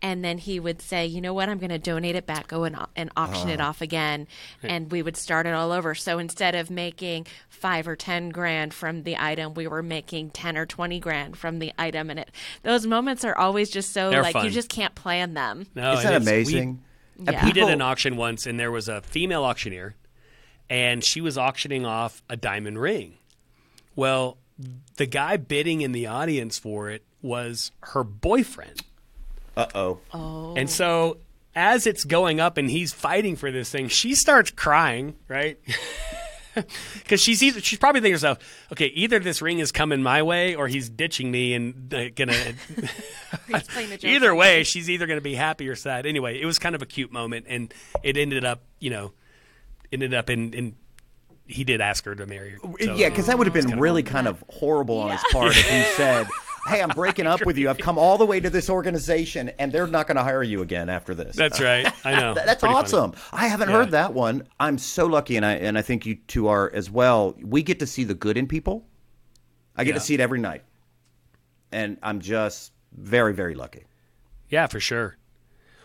[0.00, 1.48] and then he would say, "You know what?
[1.48, 3.70] I'm going to donate it back, go and, and auction it uh-huh.
[3.70, 4.26] off again,"
[4.62, 5.94] and we would start it all over.
[5.94, 10.56] So instead of making five or ten grand from the item, we were making ten
[10.56, 12.30] or twenty grand from the item, and it
[12.62, 14.44] those moments are always just so They're like fun.
[14.44, 15.66] you just can't plan them.
[15.74, 16.82] No, isn't and that it's- we- amazing?
[17.20, 17.44] Yeah.
[17.44, 19.96] we did an auction once and there was a female auctioneer
[20.70, 23.14] and she was auctioning off a diamond ring
[23.96, 24.38] well
[24.96, 28.82] the guy bidding in the audience for it was her boyfriend.
[29.58, 29.98] Uh oh.
[30.14, 30.54] Oh.
[30.56, 31.18] And so
[31.54, 35.58] as it's going up and he's fighting for this thing, she starts crying, right?
[36.94, 38.38] Because she's either, she's probably thinking herself,
[38.72, 42.32] okay, either this ring is coming my way or he's ditching me and uh, gonna.
[43.46, 46.04] He's the joke either on way, she's either gonna be happy or sad.
[46.04, 49.12] Anyway, it was kind of a cute moment, and it ended up, you know,
[49.92, 50.52] ended up in.
[50.52, 50.76] in
[51.46, 52.58] he did ask her to marry her.
[52.80, 55.64] So- yeah, because that would have been really kind of horrible on his part if
[55.68, 56.26] he said,
[56.68, 57.68] "Hey, I'm breaking up with you.
[57.70, 60.62] I've come all the way to this organization, and they're not going to hire you
[60.62, 61.90] again after this." That's right.
[62.04, 62.34] I know.
[62.34, 62.84] Th- That's Pretty funny.
[62.86, 63.12] awesome.
[63.32, 63.76] I haven't Yeah.
[63.76, 64.46] heard that one.
[64.60, 67.34] I'm so lucky, and I and I think you two are as well.
[67.42, 68.86] We get to see the good in people.
[69.76, 69.94] I get Yeah.
[69.98, 70.64] to see it every night,
[71.72, 73.84] and I'm just very, very lucky.
[74.48, 75.16] Yeah, for sure.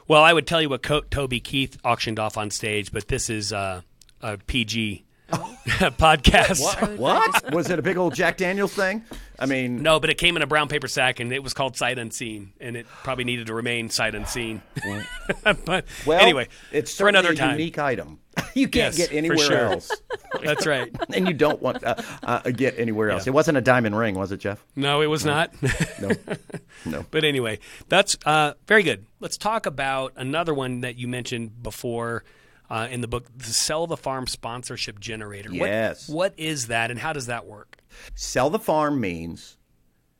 [0.07, 3.29] Well, I would tell you what Co- Toby Keith auctioned off on stage, but this
[3.29, 3.81] is uh,
[4.21, 6.61] a PG podcast.
[6.61, 6.97] What?
[6.97, 7.53] what?
[7.53, 9.03] Was it a big old Jack Daniels thing?
[9.39, 11.75] I mean, No, but it came in a brown paper sack, and it was called
[11.75, 14.61] Sight Unseen, and it probably needed to remain Sight Unseen.
[15.65, 17.51] but well, anyway, it's for another a time.
[17.59, 18.19] unique item.
[18.55, 19.57] you can't Yes, get anywhere sure.
[19.57, 19.91] else,
[20.43, 20.91] That's right.
[21.13, 23.25] and you don't want uh, uh, get anywhere else.
[23.25, 23.31] Yeah.
[23.31, 24.63] It wasn't a diamond ring, was it, Jeff?
[24.75, 25.51] No, it was not.
[26.01, 26.11] No,
[26.85, 27.05] no.
[27.11, 29.05] But anyway, that's uh, very good.
[29.19, 32.23] Let's talk about another one that you mentioned before
[32.71, 35.49] uh, in the book, the Sell the Farm Sponsorship Generator.
[35.49, 36.09] What- Yes.
[36.09, 37.77] what is that, and how does that work?
[38.15, 39.57] Sell the farm means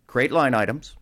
[0.08, 0.96] create line items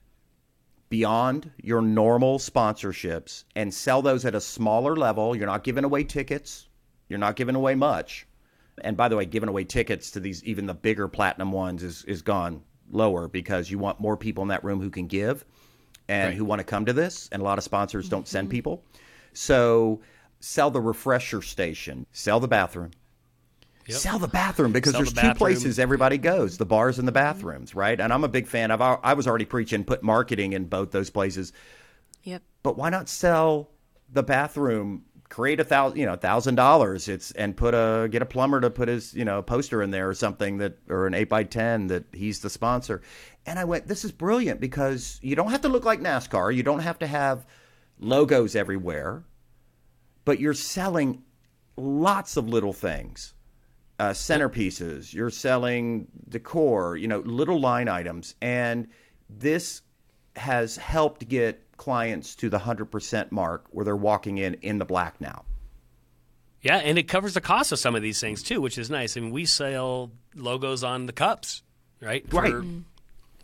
[0.89, 5.35] beyond your normal sponsorships and sell those at a smaller level.
[5.35, 6.67] You're not giving away tickets.
[7.07, 8.27] You're not giving away much.
[8.81, 12.03] And by the way, giving away tickets to these even the bigger platinum ones is
[12.05, 15.45] is gone lower because you want more people in that room who can give
[16.07, 16.37] and Right.
[16.37, 17.29] who want to come to this.
[17.31, 18.51] And a lot of sponsors don't send mm-hmm.
[18.51, 18.83] people.
[19.33, 20.01] So
[20.39, 22.91] sell the refresher station, sell the bathroom.
[23.97, 27.11] Sell the bathroom because Sell there's the two places everybody goes: the bars and the
[27.11, 27.99] bathrooms, right?
[27.99, 28.71] And I'm a big fan.
[28.71, 31.53] I've I was already preaching put marketing in both those places,
[32.23, 32.41] Yep.
[32.63, 33.69] but why not sell
[34.11, 35.05] the bathroom?
[35.29, 37.07] Create a thousand, you know, thousand dollars.
[37.07, 40.09] It's and put a get a plumber to put his, you know, poster in there
[40.09, 43.01] or something that or an eight by ten that he's the sponsor.
[43.45, 46.53] And I went, this is brilliant because you don't have to look like NASCAR.
[46.53, 47.45] You don't have to have
[47.97, 49.23] logos everywhere,
[50.25, 51.23] but you're selling
[51.77, 53.33] lots of little things
[54.01, 55.13] uh, centerpieces.
[55.13, 58.87] You're selling decor, you know, little line items, and
[59.29, 59.83] this
[60.35, 64.85] has helped get clients to the hundred percent mark where they're walking in in the
[64.85, 65.45] black now.
[66.63, 69.15] Yeah, and it covers the cost of some of these things too, which is nice.
[69.15, 71.61] I mean, we sell logos on the cups,
[72.01, 72.25] right?
[72.33, 72.55] Right.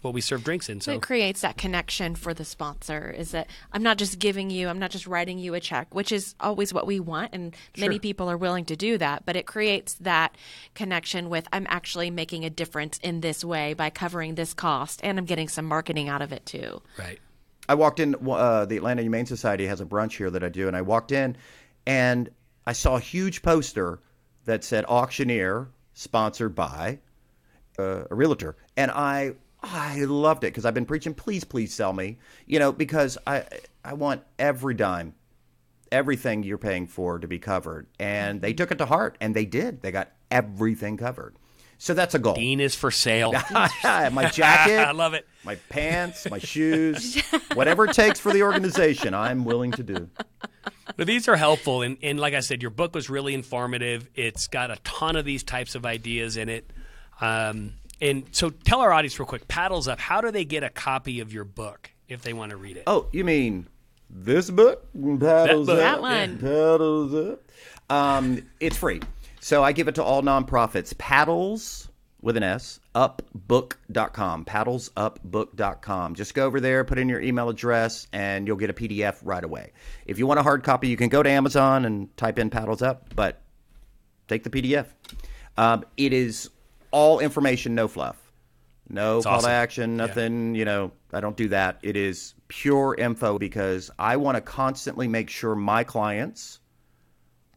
[0.08, 0.80] For what we serve drinks in.
[0.80, 4.50] So So it creates that connection for the sponsor is that I'm not just giving
[4.50, 7.32] you, I'm not just writing you a check, which is always what we want.
[7.34, 9.26] And many people are willing to do that.
[9.26, 10.36] But it creates that
[10.76, 15.18] connection with I'm actually making a difference in this way by covering this cost and
[15.18, 16.82] I'm getting some marketing out of it too.
[16.98, 17.20] right.
[17.70, 18.16] I walked in.
[18.16, 21.12] Uh, the Atlanta Humane Society has a brunch here that I do, and I walked
[21.12, 21.36] in,
[21.86, 22.30] and
[22.66, 24.00] I saw a huge poster
[24.46, 27.00] that said "Auctioneer," sponsored by
[27.78, 29.34] uh, a realtor, and I
[29.70, 33.44] I loved it because I've been preaching, please, please sell me, you know, because I
[33.84, 35.14] I want every dime,
[35.92, 39.46] everything you're paying for to be covered, and they took it to heart, and they
[39.46, 39.82] did.
[39.82, 41.36] They got everything covered.
[41.80, 42.34] So that's a goal.
[42.34, 43.34] Dean is for sale.
[43.84, 45.28] my jacket, I love it.
[45.44, 47.22] my pants, my shoes,
[47.54, 50.10] whatever it takes for the organization, I'm willing to do.
[50.96, 54.10] But these are helpful, and, and like I said, your book was really informative.
[54.16, 56.72] It's got a ton of these types of ideas in it.
[57.22, 60.00] Um, and so, tell our audience real quick, paddles up.
[60.00, 62.84] How do they get a copy of your book if they want to read it?
[62.88, 63.68] Oh, you mean
[64.10, 64.88] this book?
[64.94, 65.80] Paddles book.
[65.80, 65.80] up.
[65.80, 66.38] That one.
[66.38, 67.52] Paddles up.
[67.90, 69.02] Um, it's free.
[69.40, 70.98] So I give it to all nonprofits.
[70.98, 71.88] Paddles
[72.22, 74.46] with an S, upbook.com.
[74.46, 76.16] Paddlesupbook.com.
[76.16, 79.44] Just go over there, put in your email address, and you'll get a PDF right
[79.44, 79.72] away.
[80.06, 82.82] If you want a hard copy, you can go to Amazon and type in Paddles
[82.82, 83.42] Up, but
[84.28, 84.88] take the PDF.
[85.58, 86.50] Um, it is
[86.92, 88.18] all information, no fluff.
[88.90, 89.50] No call awesome.
[89.50, 91.80] to action, nothing, you know, I don't do that.
[91.84, 96.60] It is pure info because I want to constantly make sure my clients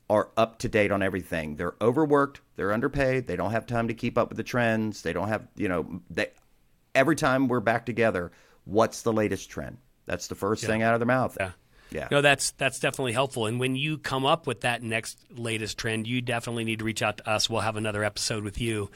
[0.09, 1.55] are up to date on everything.
[1.55, 5.12] They're overworked, they're underpaid, they don't have time to keep up with the trends, they
[5.12, 6.31] don't have, you know, they
[6.97, 8.33] every time we're back together,
[8.64, 9.79] what's the latest trend?
[10.07, 11.37] That's the first thing out of their mouth.
[11.38, 11.53] Yeah.
[11.90, 12.09] Yeah.
[12.11, 13.46] No, that's that's definitely helpful.
[13.46, 17.03] And when you come up with that next latest trend, you definitely need to reach
[17.03, 17.50] out to us.
[17.50, 18.90] We'll have another episode with you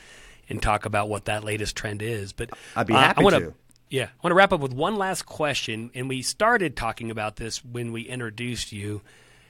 [0.49, 2.33] and talk about what that latest trend is.
[2.33, 3.55] But I'd be uh, happy I wanna, to.
[3.91, 5.91] Yeah, I want to wrap up with one last question.
[5.95, 9.03] And we started talking about this when we introduced you.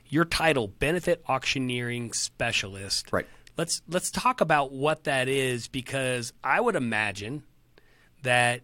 [0.08, 3.12] Your title, benefit auctioneering specialist.
[3.12, 3.26] Right.
[3.56, 7.42] Let's let's talk about what that is because I would imagine
[8.22, 8.62] that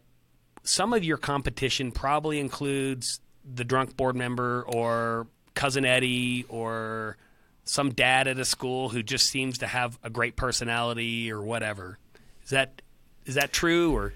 [0.62, 7.16] some of your competition probably includes the drunk board member or cousin Eddie or
[7.64, 11.98] some dad at a school who just seems to have a great personality or whatever.
[12.44, 12.83] Is that
[13.26, 14.12] is that true or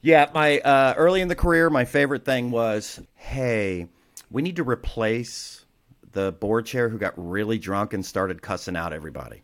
[0.00, 3.86] Yeah, my uh, early in the career, my favorite thing was, hey,
[4.30, 5.64] we need to replace
[6.12, 9.42] the board chair who got really drunk and started cussing out everybody,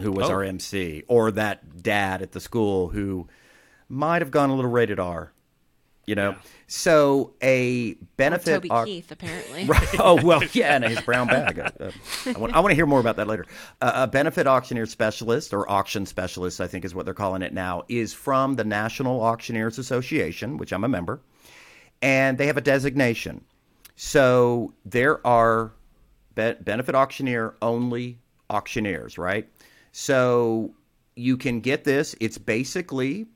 [0.00, 0.32] who was Oh.
[0.32, 3.28] our MC, or that dad at the school who
[3.88, 5.32] might have gone a little rated R.
[6.06, 6.36] You know,
[6.66, 8.54] so a benefit.
[8.54, 9.64] Toby au- Keith, apparently.
[9.68, 9.88] Right.
[9.98, 11.58] Oh well, yeah, and his brown bag.
[11.58, 11.90] Uh, uh,
[12.26, 13.46] I, want, I want to hear more about that later.
[13.80, 17.54] Uh, a benefit auctioneer specialist or auction specialist, I think is what they're calling it
[17.54, 21.20] now, is from the National Auctioneers Association, which I'm a member,
[22.02, 23.42] and they have a designation.
[23.96, 25.72] So there are
[26.34, 28.18] be- benefit auctioneer only
[28.50, 29.48] auctioneers, right?
[29.92, 30.74] So
[31.16, 32.14] you can get this.
[32.20, 33.26] It's basically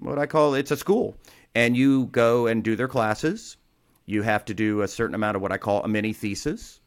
[0.00, 1.16] what I call it's a school,
[1.58, 3.56] and you go and do their classes.
[4.06, 6.80] You have to do a certain amount of what I call a mini thesis,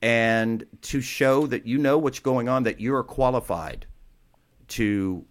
[0.00, 3.84] and to show that you know what's going on, that you're qualified
[4.68, 5.26] to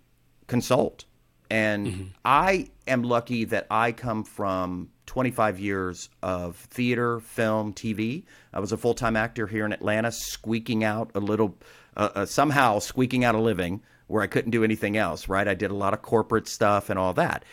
[0.45, 1.05] consult.
[1.49, 8.25] And I am lucky that I come from 25 years of theater, film, TV.
[8.53, 11.57] I was a full time actor here in Atlanta, squeaking out a little,
[11.97, 15.47] uh, uh, somehow squeaking out a living where I couldn't do anything else, right?
[15.47, 17.43] I did a lot of corporate stuff and all that.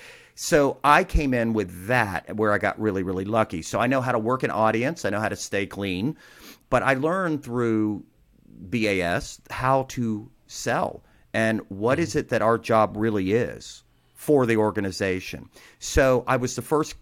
[0.42, 3.60] So I came in with that where I got really, really lucky.
[3.60, 6.16] So I know how to work an audience, I know how to stay clean,
[6.70, 8.02] but I learned through
[8.48, 14.56] BAS how to sell and what is it that our job really is for the
[14.56, 15.50] organization.
[15.78, 16.96] So I was the first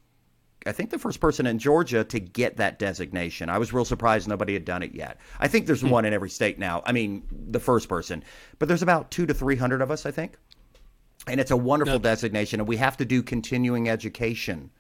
[0.67, 3.49] I think the first person in Georgia to get that designation.
[3.49, 5.17] I was real surprised nobody had done it yet.
[5.39, 5.91] I think there's hmm.
[5.91, 6.83] one in every state now.
[6.85, 8.25] I mean, the first person,
[8.59, 10.37] but there's about two to three hundred of us, I think,
[11.29, 12.61] and it's a wonderful designation.
[12.61, 14.71] And we have to do continuing education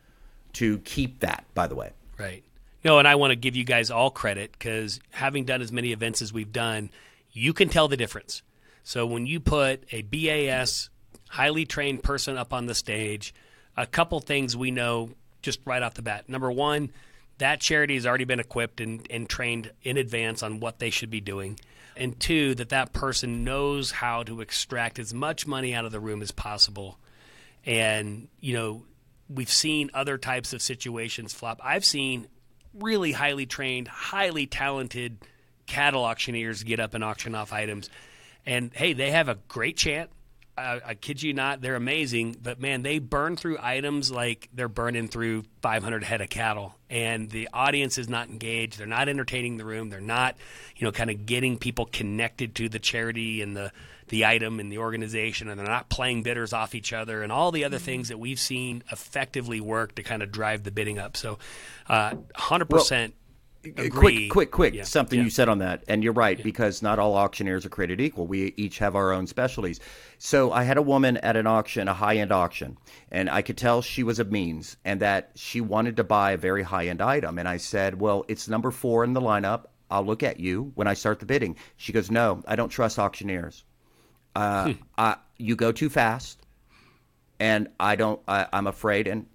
[0.54, 1.44] to keep that.
[1.54, 2.42] By the way, Right.
[2.84, 5.92] No, and I want to give you guys all credit because having done as many
[5.92, 6.90] events as we've done,
[7.32, 8.42] you can tell the difference.
[8.84, 10.90] So when you put a BAS
[11.28, 13.34] highly trained person up on the stage,
[13.76, 15.11] a couple things we know
[15.42, 16.28] just right off the bat.
[16.28, 16.90] Number one,
[17.38, 21.11] that charity has already been equipped and, and trained in advance on what they should
[21.11, 21.58] be doing.
[21.98, 26.00] And two, that that person knows how to extract as much money out of the
[26.00, 26.98] room as possible.
[27.66, 28.84] And you know
[29.28, 31.61] we've seen other types of situations flop.
[31.62, 32.28] I've seen
[32.74, 35.18] really highly trained highly talented
[35.66, 37.90] cattle auctioneers get up and auction off items.
[38.46, 40.11] And hey they have a great chant.
[40.56, 42.37] I, I kid you not they're amazing.
[42.42, 47.31] But man they burn through items like they're burning through 500 head of cattle and
[47.31, 48.79] the audience is not engaged.
[48.79, 49.90] They're not entertaining the room.
[49.90, 50.37] They're not
[50.77, 53.72] you know kind of getting people connected to the charity and the
[54.09, 57.53] the item and the organization, and they're not playing bidders off each other, and all
[57.53, 61.16] the other things that we've seen effectively work to kind of drive the bidding up.
[61.16, 61.38] So,
[61.88, 62.66] uh, hundred
[63.74, 63.94] percent.
[63.94, 64.74] quick, quick, quick.
[64.74, 65.24] Yeah, Something yeah.
[65.24, 68.26] you said on that, and you're right because not all auctioneers are created equal.
[68.26, 69.81] We each have our own specialties.
[70.18, 72.78] So I had a woman at an auction, a high-end auction,
[73.11, 76.37] and I could tell she was of means and that she wanted to buy a
[76.37, 77.38] very high-end item.
[77.38, 79.66] And I said, "Well, it's number four in the lineup.
[79.90, 82.98] I'll look at you when I start the bidding." She goes, "No, I don't trust
[82.98, 83.64] auctioneers.
[84.37, 86.38] Uh, I, you go too fast."
[87.40, 88.20] and I don't.
[88.26, 89.26] I, I'm afraid, and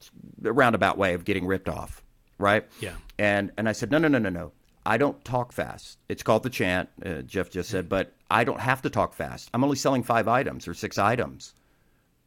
[0.44, 2.04] a roundabout way of getting ripped off,
[2.38, 2.66] right?
[2.80, 2.96] Yeah.
[3.24, 4.52] And and I said, no, no, no, no, no.
[4.86, 5.98] I don't talk fast.
[6.10, 6.90] It's called the chant.
[7.06, 9.50] Uh, Jeff just said, but I don't have to talk fast.
[9.54, 11.54] I'm only selling five items or six items,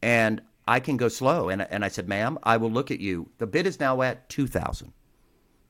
[0.01, 1.51] and I can go slow.
[1.51, 3.29] And and I said, ma'am, I will look at you.
[3.39, 4.93] The bid is now at two thousand,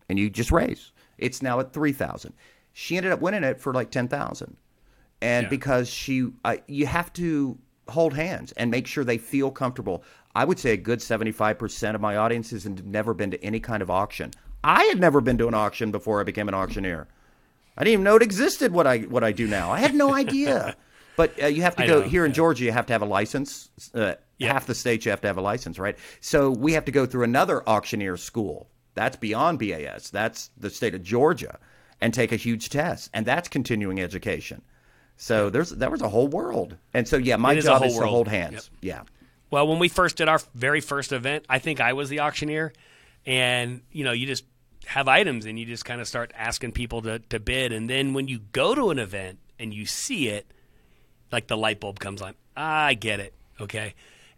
[0.08, 0.92] and you just raise.
[1.18, 2.34] It's now at three thousand.
[2.72, 4.56] She ended up winning it for like ten thousand
[5.22, 5.50] and Yeah.
[5.50, 7.58] because she uh, you have to
[7.88, 10.02] hold hands and make sure they feel comfortable
[10.34, 13.80] i would say a good 75% of my audiences have never been to any kind
[13.80, 14.30] of auction
[14.66, 17.06] i had never been to an auction before i became an auctioneer.
[17.78, 19.70] I didn't even know it existed what i what i do now.
[19.70, 20.76] I had no idea.
[21.16, 23.02] But uh, you have to I go know, here in georgia you have to have
[23.02, 24.52] a license uh, Yeah.
[24.52, 25.96] half the states you have to have a license right?
[26.20, 28.68] So we have to go through another auctioneer school.
[28.94, 31.58] That's beyond bas that's the state of georgia
[32.00, 33.10] and take a huge test.
[33.14, 34.62] And that's continuing education.
[35.16, 38.06] So there's there was a whole world, and so yeah, my is job is to
[38.06, 38.70] hold hands.
[38.82, 39.02] Yeah,
[39.50, 42.74] Well, when we first did our very first event, I think I was the auctioneer,
[43.24, 44.44] and you know, you just
[44.86, 48.14] have items and you just kind of start asking people to, to bid, and then
[48.14, 50.46] when you go to an event and you see it,
[51.32, 52.34] like the light bulb comes on.
[52.56, 53.34] Ah, I get it.
[53.60, 53.94] Okay.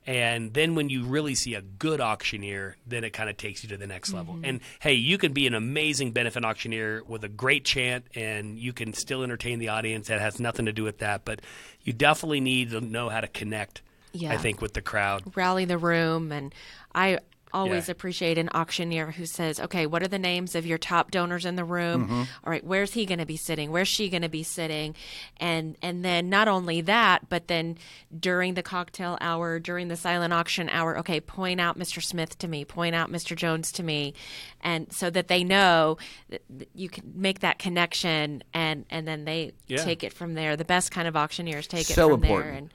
[0.06, 3.68] And then when you really see a good auctioneer, then it kind of takes you
[3.68, 4.38] to the next level.
[4.42, 8.72] And hey, you can be an amazing benefit auctioneer with a great chant and you
[8.72, 10.08] can still entertain the audience.
[10.08, 11.26] That has nothing to do with that.
[11.26, 11.40] But
[11.82, 13.82] you definitely need to know how to connect,
[14.12, 14.32] Yeah.
[14.32, 15.24] I think, with the crowd.
[15.36, 16.54] rally the room and
[16.94, 17.18] i
[17.52, 17.92] always Yeah.
[17.92, 21.56] appreciate an auctioneer who says, okay, what are the names of your top donors in
[21.56, 22.04] the room?
[22.04, 22.20] Mm-hmm.
[22.44, 23.70] All right, where's he going to be sitting?
[23.70, 24.94] Where's she going to be sitting?
[25.38, 27.78] And and then not only that, but then
[28.18, 32.02] during the cocktail hour, during the silent auction hour, okay, point out Mr.
[32.02, 33.36] Smith to me, point out Mr.
[33.36, 34.14] Jones to me,
[34.60, 35.98] and so that they know
[36.30, 39.84] that you can make that connection, and and then they Yeah.
[39.84, 40.56] take it from there.
[40.56, 42.70] The best kind of auctioneers take it So from there, and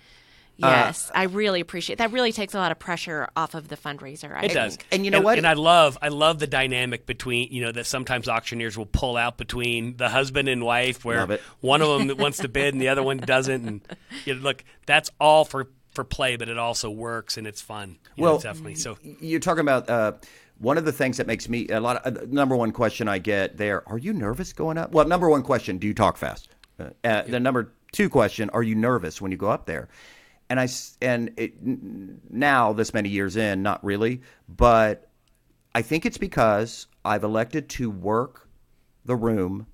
[0.57, 2.11] yes, I really appreciate that.
[2.11, 4.35] Really takes a lot of pressure off of the fundraiser.
[4.35, 4.77] I It does.
[4.91, 5.37] And you know what?
[5.37, 9.17] And I love, I love the dynamic between, you know, that sometimes auctioneers will pull
[9.17, 12.89] out between the husband and wife, where one of them wants to bid and the
[12.89, 13.65] other one doesn't.
[13.65, 13.81] And
[14.25, 17.97] you know, look, that's all for for play, but it also works and it's fun.
[18.15, 18.75] You know, Well, definitely.
[18.75, 20.13] So You're talking about uh,
[20.59, 22.05] one of the things that makes me a lot.
[22.05, 24.91] Of, uh, number one question I get there: Are you nervous going up?
[24.91, 26.49] Well, number one question: Do you talk fast?
[26.79, 29.87] Uh, uh, The number two question: Are you nervous when you go up there?
[30.53, 31.55] And I s- and it,
[32.29, 35.09] now this many years in, not really, but
[35.73, 38.47] I think it's because I've elected to work
[39.03, 39.65] the room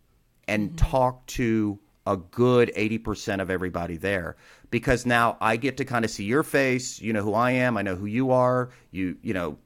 [0.47, 0.77] and mm-hmm.
[0.77, 4.37] talk to a good 80% of everybody there
[4.71, 7.75] because now I get to kind of see your face, you know who I am,
[7.75, 9.57] I know who you are, you you know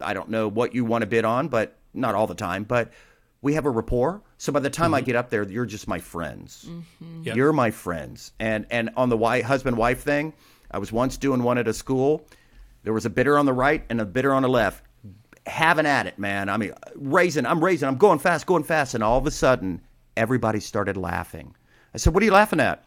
[0.00, 2.92] I don't know what you want to bid on, but not all the time, but
[3.40, 4.22] we have a rapport.
[4.38, 5.06] So by the time I mm-hmm.
[5.06, 6.66] get up there, you're just my friends.
[6.68, 7.22] Mm-hmm.
[7.24, 7.36] Yep.
[7.36, 8.30] You're my friends.
[8.38, 10.34] And and on the wife, husband wife thing,
[10.72, 12.26] I was once doing one at a school.
[12.84, 14.84] There was a bidder on the right and a bidder on the left,
[15.46, 16.48] having at it, man.
[16.48, 19.80] I mean, raising, I'm raising, I'm going fast, going fast, and all of a sudden,
[20.16, 21.54] everybody started laughing.
[21.94, 22.84] I said, "What are you laughing at?"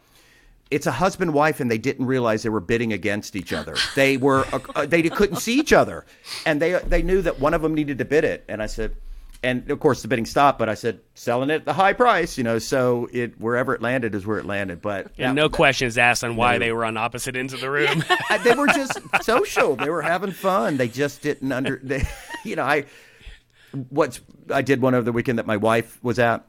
[0.70, 3.76] It's a husband wife, and they didn't realize they were bidding against each other.
[3.94, 6.04] They were uh, they couldn't see each other,
[6.44, 8.44] and they they knew that one of them needed to bid it.
[8.48, 8.96] And I said,
[9.42, 12.36] and of course the bidding stopped, but I said selling it at the high price,
[12.38, 12.58] you know.
[12.58, 14.80] So it wherever it landed is where it landed.
[14.82, 18.02] But and no questions asked on why they were on opposite ends of the room.
[18.30, 19.76] I- they were just social.
[19.76, 20.76] They were having fun.
[20.76, 21.80] They just didn't under.
[21.82, 22.02] They,
[22.44, 22.84] you know, I
[23.90, 24.20] what's
[24.50, 26.44] I did one over the weekend that my wife was at,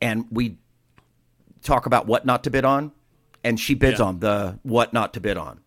[0.00, 0.56] and we
[1.62, 2.92] talk about what not to bid on,
[3.44, 4.06] and she bids Yeah.
[4.06, 5.60] on the what not to bid on,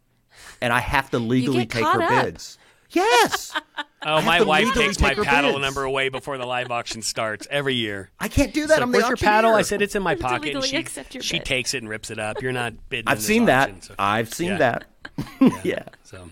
[0.61, 2.25] and I have to legally take her up.
[2.25, 2.57] bids.
[2.89, 3.55] Yes,
[4.06, 5.62] oh, my wife takes my take her paddle bids.
[5.62, 8.10] number away before the live auction starts every year.
[8.20, 8.76] I can't do that.
[8.76, 9.54] Like, I'm the Where's your paddle?
[9.54, 10.56] I said it's in my pocket.
[10.56, 12.41] and she your she takes it and rips it up.
[12.41, 13.08] You're not bidding.
[13.08, 13.70] I've this seen that.
[13.70, 14.58] auction, so- I've seen Yeah.
[14.58, 14.84] that.
[15.64, 15.84] yeah.
[16.04, 16.30] So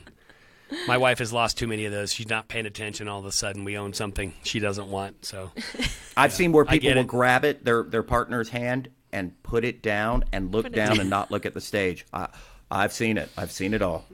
[0.87, 2.13] my wife has lost too many of those.
[2.13, 3.07] She's not paying attention.
[3.07, 5.25] All of a sudden, we own something she doesn't want.
[5.25, 5.51] So
[6.15, 7.07] I've seen where people will it.
[7.07, 11.29] grab it, their their partner's hand, and put it down and look down and not
[11.31, 12.05] look at the stage.
[12.13, 12.29] I,
[12.69, 13.29] I've seen it.
[13.37, 14.05] I've seen it all.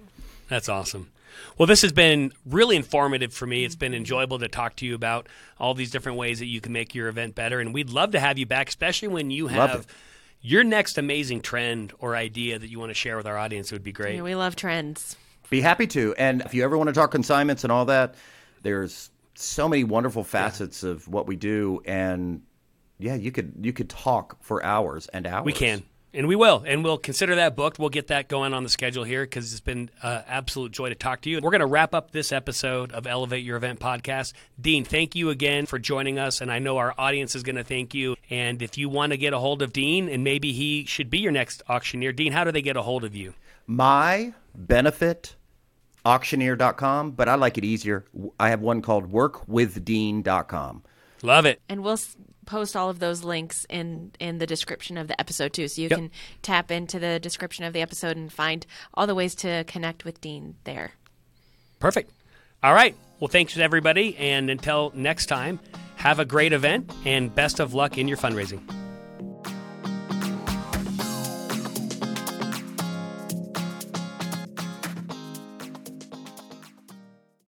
[0.50, 1.12] that's awesome.
[1.58, 3.66] Well, this has been really informative for me.
[3.66, 5.28] It's been enjoyable to talk to you about
[5.60, 7.60] all these different ways that you can make your event better.
[7.60, 9.88] And we'd love to have you back, especially when you have
[10.42, 13.72] your next amazing trend or idea that you want to share with our audience.
[13.72, 14.16] It would be great.
[14.16, 15.16] Yeah, we love trends.
[15.50, 16.14] Be happy to.
[16.18, 18.16] And if you ever want to talk consignments and all that,
[18.64, 21.82] there's so many wonderful facets of what we do.
[21.86, 22.42] And
[23.00, 25.46] yeah, you could you could talk for hours and hours.
[25.46, 25.84] We can.
[26.18, 26.64] And we will.
[26.66, 27.78] And we'll consider that booked.
[27.78, 30.96] We'll get that going on the schedule here because it's been uh, absolute joy to
[30.96, 31.40] talk to you.
[31.42, 34.34] We're going to wrap up this episode of Elevate Your Event podcast.
[34.60, 36.42] Dean, thank you again for joining us.
[36.42, 38.16] And I know our audience is going to thank you.
[38.32, 41.20] And if you want to get a hold of Dean and maybe he should be
[41.20, 43.36] your next auctioneer, Dean, how do they get a hold of you?
[43.68, 45.36] My benefit
[46.04, 48.06] auctioneer.com, but I like it easier.
[48.40, 50.84] I have one called workwithdean.com.
[51.22, 51.62] Love it.
[51.70, 52.16] And we'll s-
[52.48, 55.90] post all of those links in in the description of the episode too, so you
[55.90, 55.98] Yep.
[56.00, 60.04] can tap into the description of the episode and find all the ways to connect
[60.06, 60.94] with Dean there.
[61.80, 62.12] Perfect.
[62.64, 62.96] All right.
[63.20, 64.18] Well, thanks to everybody.
[64.18, 65.60] And until next time,
[65.98, 68.62] have a great event and best of luck in your fundraising.